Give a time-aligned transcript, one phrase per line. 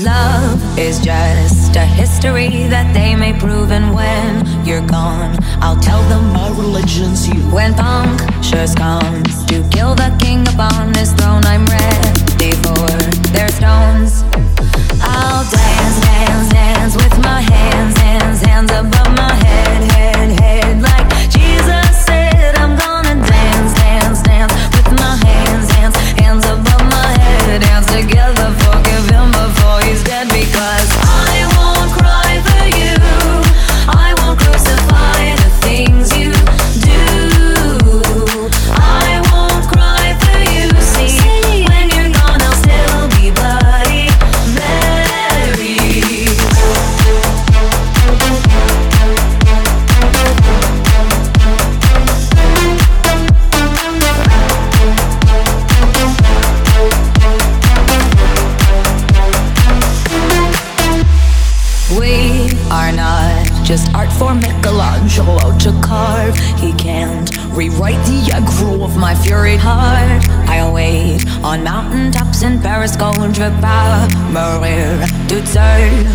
[0.00, 6.00] Love is just a history that they may prove, and when you're gone, I'll tell
[6.08, 7.40] them my religion's you.
[7.50, 12.86] When punctures comes to kill the king upon his throne, I'm ready for
[13.32, 14.22] their stones.
[63.68, 66.34] Just art for Michelangelo to carve.
[66.56, 70.26] He can't rewrite the aggro of my fury heart.
[70.48, 73.50] I'll wait on mountaintops in Paris, going to
[74.32, 76.06] Maria to turn.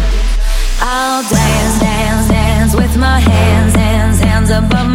[0.81, 4.89] I'll dance, dance, dance with my hands, hands, hands above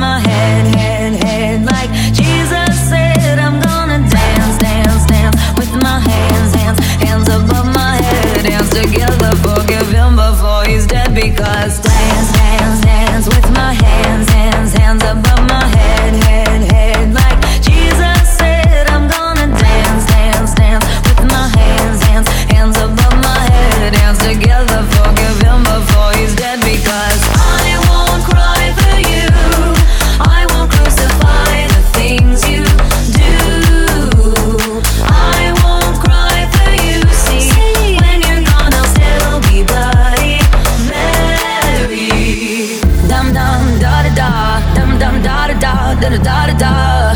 [46.49, 47.15] da da da.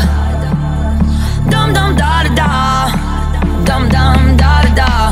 [1.51, 2.49] Dum dum da da.
[3.65, 5.02] Dum dum da da.